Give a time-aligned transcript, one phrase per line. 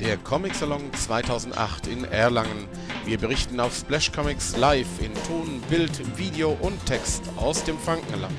[0.00, 2.68] der Comic Salon 2008 in Erlangen.
[3.04, 8.32] Wir berichten auf Splash Comics live in Ton, Bild, Video und Text aus dem Frankenland.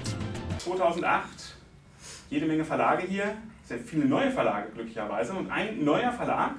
[0.60, 1.28] 2008,
[2.30, 3.36] jede Menge Verlage hier,
[3.66, 6.56] sehr viele neue Verlage glücklicherweise und ein neuer Verlag,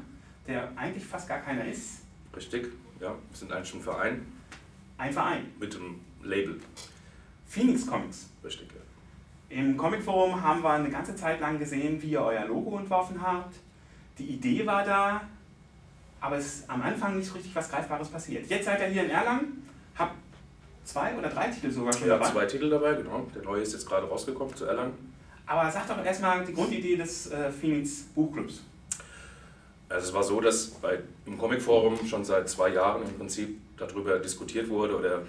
[0.47, 2.01] der eigentlich fast gar keiner ist.
[2.37, 2.69] Richtig,
[3.01, 4.27] ja, wir sind eigentlich ein Verein.
[4.99, 5.47] Ein Verein.
[5.59, 6.61] Mit einem Label.
[7.47, 8.29] Phoenix Comics.
[8.45, 9.57] Richtig, ja.
[9.57, 13.21] Im Comic Forum haben wir eine ganze Zeit lang gesehen, wie ihr euer Logo entworfen
[13.23, 13.57] habt.
[14.21, 15.23] Die Idee war da,
[16.21, 18.47] aber es ist am Anfang nicht so richtig was Greifbares passiert.
[18.51, 20.15] Jetzt seid ihr hier in Erlangen, habt
[20.85, 22.31] zwei oder drei Titel sogar schon ja, dabei.
[22.31, 23.27] zwei Titel dabei, genau.
[23.35, 24.93] Der neue ist jetzt gerade rausgekommen zu Erlangen.
[25.47, 28.61] Aber sag doch erstmal die Grundidee des äh, Phoenix Buchclubs.
[29.89, 33.59] Also es war so, dass bei, im Comic Forum schon seit zwei Jahren im Prinzip
[33.79, 35.23] darüber diskutiert wurde oder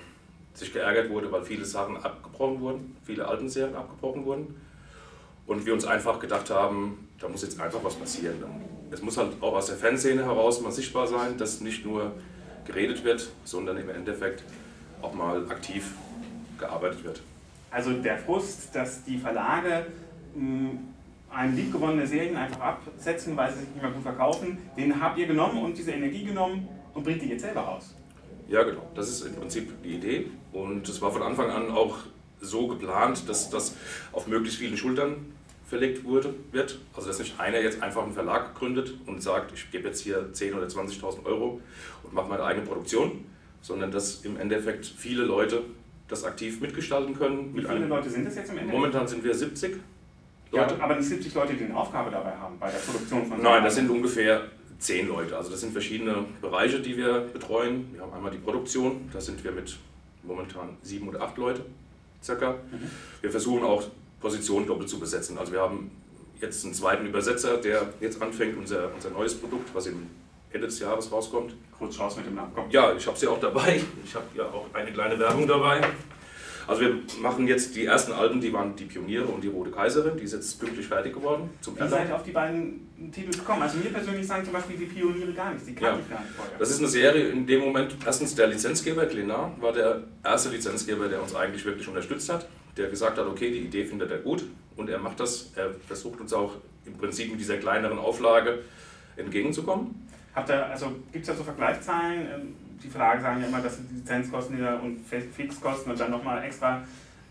[0.53, 4.61] sich geärgert wurde, weil viele Sachen abgebrochen wurden, viele alten Serien abgebrochen wurden.
[5.47, 8.35] Und wir uns einfach gedacht haben, da muss jetzt einfach was passieren.
[8.91, 12.11] Es muss halt auch aus der Fanszene heraus mal sichtbar sein, dass nicht nur
[12.65, 14.43] geredet wird, sondern im Endeffekt
[15.01, 15.93] auch mal aktiv
[16.59, 17.21] gearbeitet wird.
[17.71, 19.85] Also der Frust, dass die Verlage
[20.35, 20.71] mh,
[21.33, 25.27] einem liebgewonnene Serien einfach absetzen, weil sie sich nicht mehr gut verkaufen, den habt ihr
[25.27, 27.95] genommen und diese Energie genommen und bringt die jetzt selber raus.
[28.49, 28.85] Ja, genau.
[28.93, 30.27] Das ist im Prinzip die Idee.
[30.51, 31.99] Und es war von Anfang an auch
[32.41, 33.75] so geplant, dass das
[34.11, 35.15] auf möglichst vielen Schultern
[35.71, 36.79] verlegt wurde, wird.
[36.93, 40.29] Also dass nicht einer jetzt einfach einen Verlag gründet und sagt, ich gebe jetzt hier
[40.33, 41.61] 10.000 oder 20.000 Euro
[42.03, 43.23] und mache meine eigene Produktion,
[43.61, 45.63] sondern dass im Endeffekt viele Leute
[46.09, 47.55] das aktiv mitgestalten können.
[47.55, 48.77] Wie viele Leute sind das jetzt im Endeffekt?
[48.77, 49.77] Momentan sind wir 70
[50.51, 50.75] Leute.
[50.75, 53.63] Ja, aber nicht 70 Leute, die eine Aufgabe dabei haben bei der Produktion von Nein,
[53.63, 54.41] das sind ungefähr
[54.77, 55.37] zehn Leute.
[55.37, 57.87] Also das sind verschiedene Bereiche, die wir betreuen.
[57.93, 59.77] Wir haben einmal die Produktion, da sind wir mit
[60.23, 61.63] momentan sieben oder acht Leute
[62.21, 62.51] circa.
[62.51, 62.89] Mhm.
[63.21, 63.83] Wir versuchen auch
[64.21, 65.37] Positionen doppelt zu besetzen.
[65.37, 65.91] Also wir haben
[66.39, 70.07] jetzt einen zweiten Übersetzer, der jetzt anfängt, unser, unser neues Produkt, was im
[70.51, 71.53] Ende des Jahres rauskommt.
[71.77, 72.51] Kurz raus mit dem Namen.
[72.69, 73.81] Ja, ich habe sie auch dabei.
[74.03, 75.81] Ich habe ja auch eine kleine Werbung dabei.
[76.67, 80.15] Also wir machen jetzt die ersten Alben, die waren die Pioniere und die Rote Kaiserin,
[80.17, 81.49] die ist jetzt pünktlich fertig geworden.
[81.59, 83.63] Zum Wie seid ihr auf die beiden Titel gekommen?
[83.63, 86.05] Also mir persönlich sagen zum Beispiel die Pioniere gar nichts, die kannte ja.
[86.05, 86.57] ich gar nicht vorher.
[86.59, 91.07] Das ist eine Serie in dem Moment, erstens der Lizenzgeber, Glenar, war der erste Lizenzgeber,
[91.07, 92.47] der uns eigentlich wirklich unterstützt hat,
[92.81, 94.43] der gesagt hat, okay, die Idee findet er gut
[94.75, 96.55] und er macht das, er versucht uns auch
[96.85, 98.59] im Prinzip mit dieser kleineren Auflage
[99.15, 100.07] entgegenzukommen.
[100.33, 102.21] Habt ihr, also gibt es da so Vergleichszahlen?
[102.33, 106.43] Ähm, die Verlage sagen ja immer, das sind die Lizenzkosten und Fixkosten und dann nochmal
[106.43, 106.83] extra.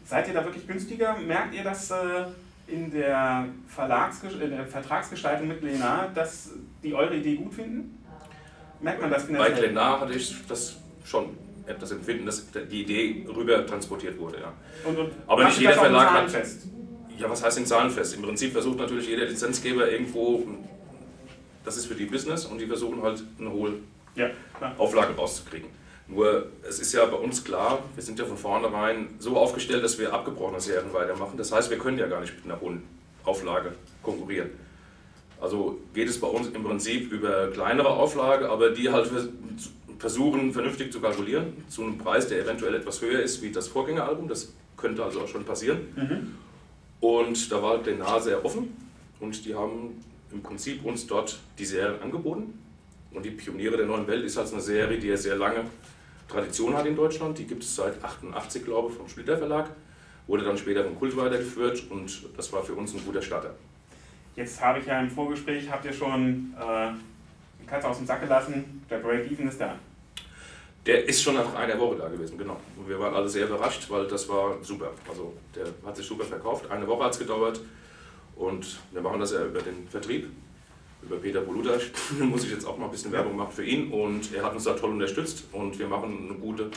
[0.05, 1.17] Seid ihr da wirklich günstiger?
[1.19, 2.27] Merkt ihr das äh,
[2.69, 3.47] in der,
[4.41, 6.51] in der Vertragsgestaltung mit Lenar, dass
[6.83, 7.99] die eure Idee gut finden?
[8.81, 11.37] Merkt man das Bei Lenar hatte ich das schon
[11.79, 14.41] das Empfinden, dass die Idee rüber transportiert wurde.
[14.41, 14.53] Ja.
[14.89, 16.47] Und, und Aber nicht jeder Verlag hat.
[17.19, 18.17] Ja, was heißt denn zahlenfest?
[18.17, 20.47] Im Prinzip versucht natürlich jeder Lizenzgeber irgendwo,
[21.65, 23.75] das ist für die Business und die versuchen halt eine hohe
[24.15, 24.31] ja,
[24.79, 25.69] Auflage rauszukriegen.
[26.09, 29.99] Nur, es ist ja bei uns klar, wir sind ja von vornherein so aufgestellt, dass
[29.99, 31.37] wir abgebrochene Serien weitermachen.
[31.37, 32.83] Das heißt, wir können ja gar nicht mit einer hohen
[33.25, 34.51] Auflage konkurrieren.
[35.41, 39.11] Also geht es bei uns im Prinzip über kleinere Auflage, aber die halt
[40.01, 44.27] versuchen vernünftig zu kalkulieren, zu einem Preis, der eventuell etwas höher ist wie das Vorgängeralbum.
[44.27, 45.81] Das könnte also auch schon passieren.
[45.95, 46.35] Mhm.
[47.01, 48.75] Und da war der Nah sehr offen
[49.21, 50.03] und die haben
[50.33, 52.59] im Prinzip uns dort die Serien angeboten.
[53.13, 55.65] Und die Pioniere der neuen Welt ist halt eine Serie, die ja sehr lange
[56.29, 57.37] Tradition hat in Deutschland.
[57.39, 59.71] Die gibt es seit 88, glaube ich, vom Splitter Verlag.
[60.27, 63.55] Wurde dann später vom Kult weitergeführt und das war für uns ein guter Starter.
[64.37, 66.93] Jetzt habe ich ja im Vorgespräch, habt ihr schon äh,
[67.61, 69.77] die Katze aus dem Sack gelassen, der Break-Even ist da.
[70.87, 72.57] Der ist schon nach einer Woche da gewesen, genau.
[72.77, 74.93] Und wir waren alle sehr überrascht, weil das war super.
[75.09, 76.71] Also der hat sich super verkauft.
[76.71, 77.61] Eine Woche hat es gedauert
[78.37, 80.27] und wir machen das ja über den Vertrieb
[81.03, 81.91] über Peter Boludasch,
[82.21, 84.65] muss ich jetzt auch mal ein bisschen Werbung machen für ihn und er hat uns
[84.65, 86.71] da toll unterstützt und wir machen eine gute,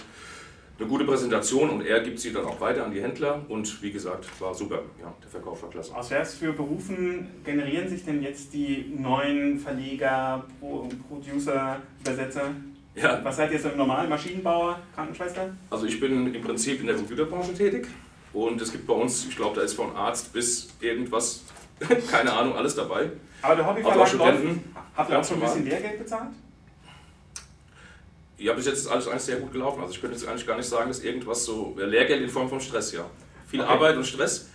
[0.80, 3.92] eine gute Präsentation und er gibt sie dann auch weiter an die Händler und wie
[3.92, 5.96] gesagt, war super, ja, der Verkauf war klasse.
[5.96, 10.46] Aus was für Berufen generieren sich denn jetzt die neuen Verleger,
[11.10, 12.52] Producer, Übersetzer?
[12.96, 13.24] Ja.
[13.24, 15.56] Was seid ihr so im normalen Maschinenbauer, Krankenschwester?
[15.70, 17.88] Also ich bin im Prinzip in der Computerbranche tätig
[18.34, 21.44] und es gibt bei uns, ich glaube, da ist von Arzt bis irgendwas,
[22.12, 23.12] keine Ahnung, alles dabei.
[23.42, 24.44] Aber der Hobbyverlag läuft,
[24.96, 26.30] habt ihr auch schon ein bisschen Lehrgeld bezahlt?
[28.38, 29.82] Ja, bis jetzt ist alles eigentlich sehr gut gelaufen.
[29.82, 32.60] Also ich könnte jetzt eigentlich gar nicht sagen, dass irgendwas so, Lehrgeld in Form von
[32.60, 33.06] Stress, ja.
[33.48, 33.70] Viel okay.
[33.70, 34.50] Arbeit und Stress.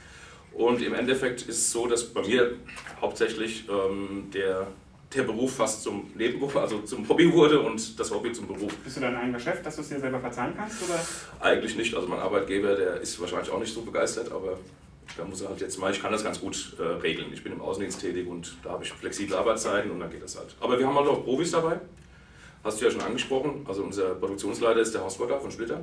[0.52, 2.56] Und im Endeffekt ist es so, dass bei mir
[3.00, 4.66] hauptsächlich ähm, der,
[5.14, 8.74] der Beruf fast zum Nebenberuf, also zum Hobby wurde und das Hobby zum Beruf.
[8.76, 10.82] Bist du dein eigener Chef, dass du es dir selber verzahlen kannst?
[10.82, 11.00] Oder?
[11.40, 11.94] Eigentlich nicht.
[11.94, 14.58] Also mein Arbeitgeber, der ist wahrscheinlich auch nicht so begeistert, aber
[15.16, 17.32] da muss er halt jetzt mal, ich kann das ganz gut äh, regeln.
[17.32, 20.36] Ich bin im Außendienst tätig und da habe ich flexible Arbeitszeiten und dann geht das
[20.36, 20.54] halt.
[20.60, 21.80] Aber wir haben halt auch Profis dabei,
[22.62, 23.64] hast du ja schon angesprochen.
[23.66, 25.80] Also unser Produktionsleiter ist der Hausberger von Splitter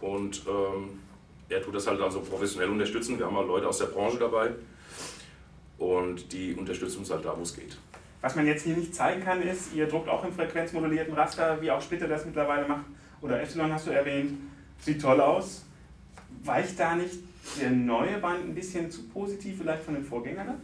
[0.00, 1.00] und ähm,
[1.48, 3.18] er tut das halt also professionell unterstützen.
[3.18, 4.50] Wir haben halt Leute aus der Branche dabei
[5.78, 7.76] und die unterstützen uns halt da, wo es geht.
[8.20, 11.70] Was man jetzt hier nicht zeigen kann, ist, ihr druckt auch im frequenzmodulierten Raster, wie
[11.70, 12.84] auch Splitter das mittlerweile macht.
[13.20, 14.38] Oder Epsilon hast du erwähnt.
[14.78, 15.64] Sieht toll aus.
[16.44, 17.18] Weicht da nicht
[17.60, 20.60] der neue Band ein bisschen zu positiv vielleicht von den Vorgängern?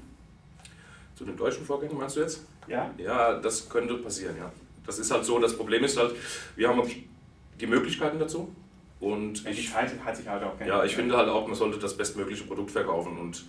[1.14, 2.44] Zu den deutschen Vorgängern meinst du jetzt?
[2.66, 2.90] Ja.
[2.96, 4.50] Ja, das könnte passieren, ja.
[4.86, 6.14] Das ist halt so, das Problem ist halt,
[6.56, 6.82] wir haben
[7.60, 8.52] die Möglichkeiten dazu.
[8.98, 9.90] Und ja, ich, halt
[10.28, 13.44] auch Ja, ich finde halt auch, man sollte das bestmögliche Produkt verkaufen und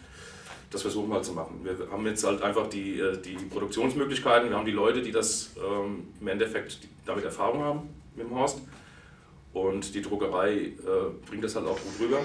[0.74, 1.60] das versuchen wir halt zu machen.
[1.64, 5.52] Wir haben jetzt halt einfach die, äh, die Produktionsmöglichkeiten, wir haben die Leute, die das
[5.58, 8.60] ähm, im Endeffekt damit Erfahrung haben mit dem Horst.
[9.54, 10.74] Und die Druckerei äh,
[11.28, 12.20] bringt das halt auch gut rüber.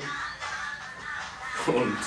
[1.67, 1.99] Und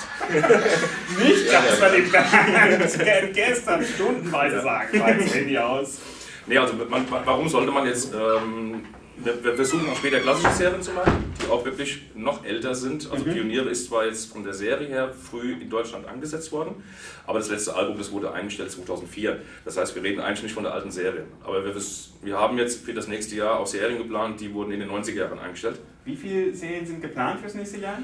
[1.24, 4.62] nicht, dass wir den gestern stundenweise ja.
[4.62, 5.98] sagen, das Handy aus.
[6.46, 8.84] Nee, also man, warum sollte man jetzt ähm,
[9.24, 13.10] wir versuchen auch später klassische Serien zu machen, die auch wirklich noch älter sind.
[13.10, 13.32] Also mhm.
[13.32, 16.82] Pioniere ist zwar jetzt von der Serie her früh in Deutschland angesetzt worden,
[17.26, 19.40] aber das letzte Album, das wurde eingestellt 2004.
[19.64, 21.24] Das heißt, wir reden eigentlich nicht von der alten Serie.
[21.44, 21.74] Aber wir,
[22.22, 25.14] wir haben jetzt für das nächste Jahr auch Serien geplant, die wurden in den 90er
[25.14, 25.78] Jahren eingestellt.
[26.04, 27.98] Wie viele Serien sind geplant fürs nächste Jahr?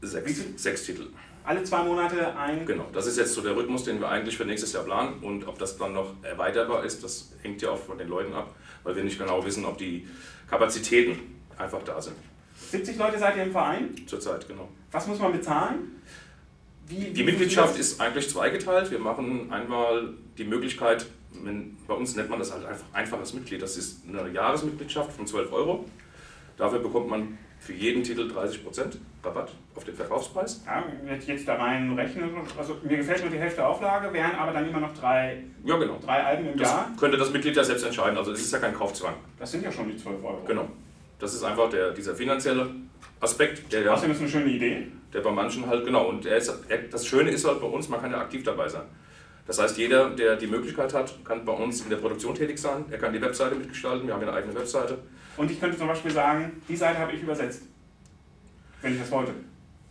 [0.00, 1.08] Sechs, sechs Titel.
[1.44, 2.64] Alle zwei Monate ein.
[2.66, 5.14] Genau, das ist jetzt so der Rhythmus, den wir eigentlich für nächstes Jahr planen.
[5.22, 8.54] Und ob das dann noch erweiterbar ist, das hängt ja auch von den Leuten ab
[8.84, 10.06] weil wir nicht genau wissen, ob die
[10.48, 11.18] Kapazitäten
[11.58, 12.16] einfach da sind.
[12.70, 13.94] 70 Leute seid ihr im Verein?
[14.06, 14.68] Zurzeit, genau.
[14.90, 16.02] Was muss man bezahlen?
[16.86, 18.90] Wie, die Mitgliedschaft ist eigentlich zweigeteilt.
[18.90, 21.06] Wir machen einmal die Möglichkeit,
[21.86, 23.62] bei uns nennt man das halt einfach einfaches Mitglied.
[23.62, 25.88] Das ist eine Jahresmitgliedschaft von 12 Euro.
[26.56, 30.62] Dafür bekommt man für jeden Titel 30% Rabatt auf den Verkaufspreis.
[30.66, 32.24] Ja, wenn ich jetzt da rein rechne,
[32.58, 35.98] also mir gefällt nur die Hälfte Auflage, wären aber dann immer noch drei, ja, genau.
[36.04, 36.90] drei Alben im das Jahr.
[36.98, 39.14] Könnte das Mitglied ja selbst entscheiden, also es ist ja kein Kaufzwang.
[39.38, 40.42] Das sind ja schon die 12 Euro.
[40.46, 40.68] Genau.
[41.20, 42.68] Das ist einfach der, dieser finanzielle
[43.20, 44.88] Aspekt, der Außerdem ist eine schöne Idee.
[45.12, 46.08] Der bei manchen halt, genau.
[46.08, 46.52] Und ist,
[46.90, 48.82] das Schöne ist halt bei uns, man kann ja aktiv dabei sein.
[49.46, 52.86] Das heißt, jeder, der die Möglichkeit hat, kann bei uns in der Produktion tätig sein.
[52.90, 54.98] Er kann die Webseite mitgestalten, wir haben ja eine eigene Webseite.
[55.36, 57.62] Und ich könnte zum Beispiel sagen, die Seite habe ich übersetzt.
[58.80, 59.32] Wenn ich das wollte.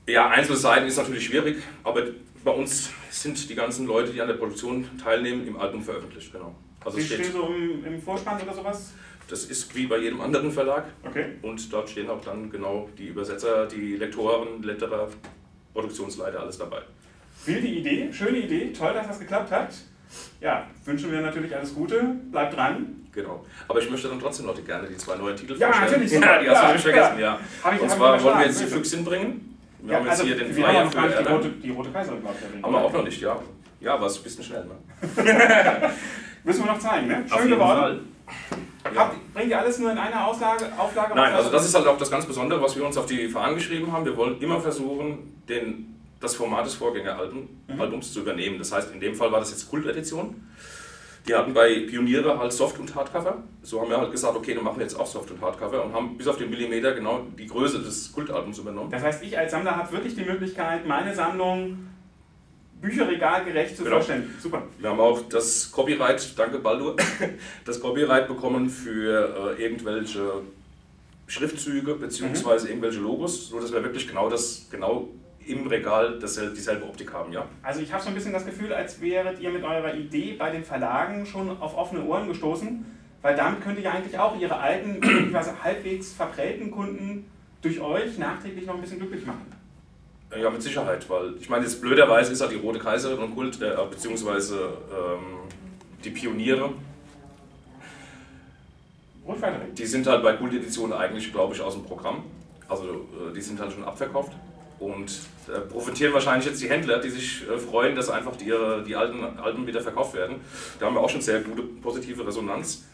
[0.07, 2.03] Ja, Einzelseiten ist natürlich schwierig, aber
[2.43, 6.55] bei uns sind die ganzen Leute, die an der Produktion teilnehmen, im Album veröffentlicht, genau.
[6.83, 8.93] Also die stehen so im, im Vorspann oder sowas?
[9.27, 10.85] Das ist wie bei jedem anderen Verlag.
[11.03, 11.37] Okay.
[11.41, 15.09] Und dort stehen auch dann genau die Übersetzer, die Lektoren, Letterer,
[15.73, 16.81] Produktionsleiter, alles dabei.
[17.45, 19.73] Wilde Idee, schöne Idee, toll, dass das geklappt hat.
[20.41, 23.00] Ja, wünschen wir natürlich alles Gute, bleibt dran.
[23.13, 23.45] Genau.
[23.67, 26.03] Aber ich möchte dann trotzdem noch gerne die zwei neuen Titel ja, vorstellen.
[26.03, 26.11] Natürlich.
[26.13, 27.39] Ja, die hast du ja, nicht vergessen, ja.
[27.63, 27.77] ja.
[27.79, 29.57] Und zwar wollen wir jetzt die Füchsin bringen.
[29.81, 32.35] Wir ja, haben jetzt also, hier den Flyer für die rote, die rote Kaiserin, glaube
[32.39, 32.63] ich.
[32.63, 33.39] Haben wir auch noch nicht, ja.
[33.79, 34.75] Ja, aber es ist ein bisschen schnell, ne?
[36.43, 37.25] Müssen wir noch zeigen, ne?
[37.27, 38.07] Schön geworden.
[38.93, 39.11] Ja.
[39.33, 41.15] bringt ihr alles nur in einer Auslage, Auflage?
[41.15, 43.55] Nein, also das ist halt auch das ganz Besondere, was wir uns auf die Fahnen
[43.55, 44.05] geschrieben haben.
[44.05, 48.01] Wir wollen immer versuchen, den, das Format des Vorgängeralbums mhm.
[48.01, 48.57] zu übernehmen.
[48.57, 50.47] Das heißt, in dem Fall war das jetzt Kultedition.
[51.27, 53.43] Die hatten bei Pioniere halt Soft- und Hardcover.
[53.61, 55.93] So haben wir halt gesagt, okay, dann machen wir jetzt auch Soft- und Hardcover und
[55.93, 58.89] haben bis auf den Millimeter genau die Größe des Kultalbums übernommen.
[58.89, 61.87] Das heißt, ich als Sammler habe wirklich die Möglichkeit, meine Sammlung
[62.81, 63.97] bücherregalgerecht zu genau.
[63.97, 64.33] vorstellen.
[64.41, 64.63] Super.
[64.79, 66.95] Wir haben auch das Copyright, danke Baldur,
[67.65, 70.41] das Copyright bekommen für äh, irgendwelche
[71.27, 72.25] Schriftzüge bzw.
[72.25, 72.67] Mhm.
[72.67, 75.07] irgendwelche Logos, sodass wir wirklich genau das genau
[75.47, 77.45] im Regal dasselbe, dieselbe Optik haben, ja.
[77.63, 80.51] Also ich habe so ein bisschen das Gefühl, als wäret ihr mit eurer Idee bei
[80.51, 82.85] den Verlagen schon auf offene Ohren gestoßen,
[83.21, 85.01] weil damit könnt ihr ja eigentlich auch ihre alten,
[85.63, 87.25] halbwegs verprellten Kunden
[87.61, 89.45] durch euch nachträglich noch ein bisschen glücklich machen.
[90.39, 93.61] Ja, mit Sicherheit, weil ich meine, jetzt blöderweise ist halt die Rote Kaiserin und Kult,
[93.61, 95.49] äh, beziehungsweise ähm,
[96.03, 96.69] die Pioniere.
[99.77, 102.23] Die sind halt bei Kult-Editionen eigentlich, glaube ich, aus dem Programm.
[102.67, 104.31] Also äh, die sind halt schon abverkauft.
[104.81, 105.11] Und
[105.45, 108.51] da profitieren wahrscheinlich jetzt die Händler, die sich äh, freuen, dass einfach die,
[108.87, 110.37] die alten Alben wieder verkauft werden.
[110.79, 112.85] Da haben wir auch schon sehr gute positive Resonanz.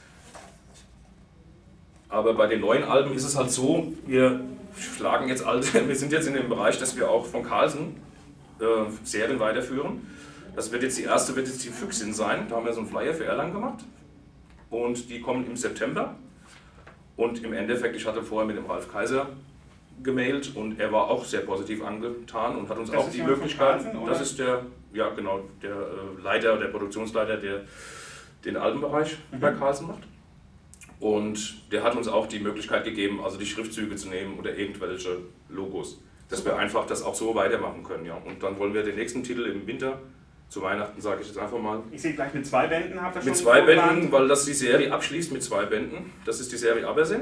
[2.09, 4.41] Aber bei den neuen Alben ist es halt so, wir
[4.77, 7.95] schlagen jetzt alte, wir sind jetzt in dem Bereich, dass wir auch von Carlsen
[8.59, 8.65] äh,
[9.05, 10.05] Serien weiterführen.
[10.57, 12.47] Das wird jetzt die erste, wird jetzt die Füchsin sein.
[12.49, 13.85] Da haben wir so einen Flyer für Erlangen gemacht.
[14.69, 16.15] Und die kommen im September.
[17.15, 19.29] Und im Endeffekt, ich hatte vorher mit dem Ralf Kaiser
[20.03, 23.85] gemailt und er war auch sehr positiv angetan und hat uns das auch die Möglichkeit,
[24.05, 27.61] das ist der, ja genau, der äh, Leiter, der Produktionsleiter, der
[28.45, 29.39] den Albenbereich mhm.
[29.39, 30.03] bei Carlsen macht.
[30.99, 35.17] Und der hat uns auch die Möglichkeit gegeben, also die Schriftzüge zu nehmen oder irgendwelche
[35.49, 36.01] Logos.
[36.29, 38.05] dass wir einfach das auch so weitermachen können.
[38.05, 38.15] Ja.
[38.15, 39.99] Und dann wollen wir den nächsten Titel im Winter
[40.49, 41.83] zu Weihnachten, sage ich jetzt einfach mal.
[41.91, 44.53] Ich sehe gleich mit zwei Bänden, habt ihr schon Mit zwei Bänden, weil das die
[44.53, 46.11] Serie abschließt mit zwei Bänden.
[46.25, 47.19] Das ist die Serie Abersee.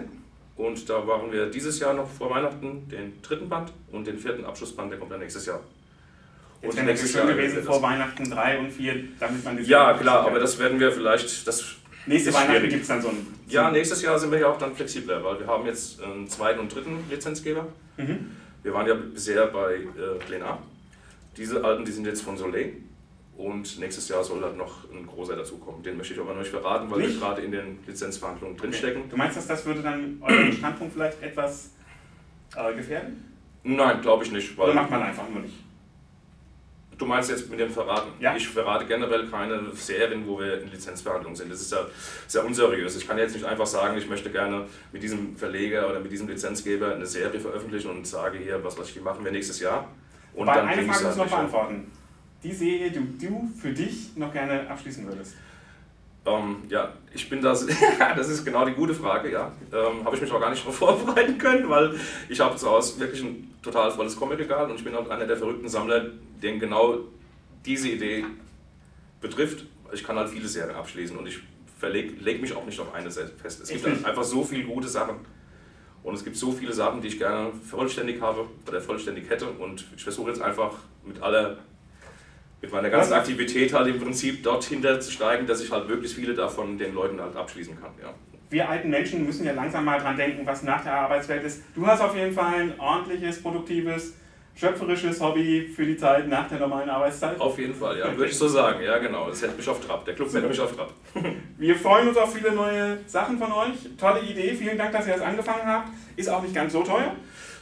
[0.57, 4.45] Und da waren wir dieses Jahr noch vor Weihnachten den dritten Band und den vierten
[4.45, 5.59] Abschlussband, der kommt dann nächstes Jahr.
[6.61, 10.25] Jetzt wäre es schön gewesen vor Weihnachten drei und vier, damit man das Ja, klar,
[10.25, 11.45] aber das werden wir vielleicht.
[11.47, 11.75] Das
[12.07, 13.27] Nächste Weihnachten gibt es dann so ein.
[13.47, 16.59] Ja, nächstes Jahr sind wir ja auch dann flexibler, weil wir haben jetzt einen zweiten
[16.59, 17.67] und dritten Lizenzgeber.
[17.97, 18.31] Mhm.
[18.63, 20.61] Wir waren ja bisher bei äh, Plenar.
[21.37, 22.73] Diese alten, die sind jetzt von Soleil.
[23.37, 25.83] Und nächstes Jahr soll halt noch ein großer dazukommen.
[25.83, 27.15] Den möchte ich aber noch nicht verraten, weil nicht?
[27.15, 29.01] wir gerade in den Lizenzverhandlungen drinstecken.
[29.01, 29.09] Okay.
[29.11, 31.71] Du meinst, dass das würde dann euren Standpunkt vielleicht etwas
[32.55, 33.35] äh, gefährden?
[33.63, 34.57] Nein, glaube ich nicht.
[34.57, 35.55] Oder macht man einfach nur nicht?
[36.97, 38.11] Du meinst jetzt mit dem Verraten?
[38.21, 38.37] Ja.
[38.37, 41.51] Ich verrate generell keine Serien, wo wir in Lizenzverhandlungen sind.
[41.51, 41.85] Das ist ja
[42.27, 42.95] sehr unseriös.
[42.95, 46.29] Ich kann jetzt nicht einfach sagen, ich möchte gerne mit diesem Verleger oder mit diesem
[46.29, 49.89] Lizenzgeber eine Serie veröffentlichen und sage hier, was weiß ich, machen wir nächstes Jahr.
[50.33, 51.91] Und Bei dann eine Frage muss ich noch beantworten
[52.43, 55.35] die Serie, die du für dich noch gerne abschließen würdest?
[56.25, 57.67] Ähm, ja, ich bin das,
[58.15, 59.51] das ist genau die gute Frage, ja.
[59.71, 61.95] Ähm, habe ich mich auch gar nicht darauf vorbereiten können, weil
[62.29, 65.37] ich habe zu Hause wirklich ein total volles Comic-Regal und ich bin auch einer der
[65.37, 66.07] verrückten Sammler,
[66.41, 66.99] den genau
[67.65, 68.25] diese Idee
[69.21, 69.65] betrifft.
[69.93, 71.39] Ich kann halt viele Serien abschließen und ich
[71.81, 73.61] lege mich auch nicht auf eine fest.
[73.61, 75.17] Es gibt halt einfach so viele gute Sachen.
[76.03, 79.47] Und es gibt so viele Sachen, die ich gerne vollständig habe oder vollständig hätte.
[79.49, 80.73] Und ich versuche jetzt einfach
[81.03, 81.57] mit aller
[82.65, 86.77] mit meiner ganzen Aktivität halt im Prinzip dort hinterzusteigen, dass ich halt möglichst viele davon
[86.77, 87.91] den Leuten halt abschließen kann.
[88.01, 88.13] Ja.
[88.49, 91.63] Wir alten Menschen müssen ja langsam mal dran denken, was nach der Arbeitswelt ist.
[91.75, 94.13] Du hast auf jeden Fall ein ordentliches, produktives,
[94.55, 97.39] schöpferisches Hobby für die Zeit nach der normalen Arbeitszeit.
[97.39, 98.83] Auf jeden Fall, ja, würde ich so sagen.
[98.83, 99.29] Ja, genau.
[99.29, 100.05] Das hält mich auf Trab.
[100.05, 100.91] Der Club hält mich auf Trab.
[101.57, 103.75] Wir freuen uns auf viele neue Sachen von euch.
[103.99, 104.55] Tolle Idee.
[104.55, 105.89] Vielen Dank, dass ihr das angefangen habt.
[106.15, 107.15] Ist auch nicht ganz so teuer.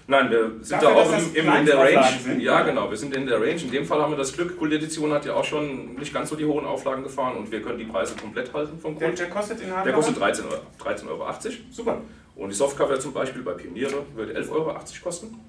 [0.06, 2.20] Nein, wir sind Dafür, da auch im, im in der Range.
[2.22, 3.62] Sind, ja, genau, wir sind in der Range.
[3.62, 6.30] In dem Fall haben wir das Glück, Kult Edition hat ja auch schon nicht ganz
[6.30, 9.18] so die hohen Auflagen gefahren und wir können die Preise komplett halten vom Kult.
[9.18, 10.62] Der, der kostet in Der kostet 13,80 Euro.
[10.80, 11.28] 13 Euro.
[11.72, 12.02] Super.
[12.36, 15.40] Und die Softcover zum Beispiel bei Pioniere würde 11,80 Euro kosten.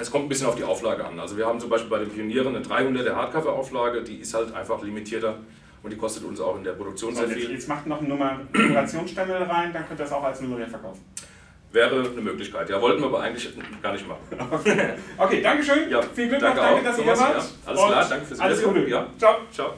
[0.00, 1.20] Es kommt ein bisschen auf die Auflage an.
[1.20, 4.82] Also wir haben zum Beispiel bei den Pionieren eine 300er Hardcover-Auflage, die ist halt einfach
[4.82, 5.38] limitierter
[5.82, 7.52] und die kostet uns auch in der Produktion sehr viel.
[7.52, 11.04] Jetzt macht noch eine Nummerationsstempel rein, dann könnt ihr das auch als nummeriert verkaufen.
[11.74, 12.70] Wäre eine Möglichkeit.
[12.70, 13.48] Ja, wollten wir aber eigentlich
[13.82, 14.20] gar nicht machen.
[14.52, 15.90] Okay, okay Dankeschön.
[15.90, 16.68] Ja, Viel Glück danke noch.
[16.68, 17.36] Danke, dass ihr hier wart.
[17.36, 18.88] Ja, alles klar, danke fürs Alles Gute.
[18.88, 19.06] Ja.
[19.18, 19.36] Ciao.
[19.50, 19.74] Ciao.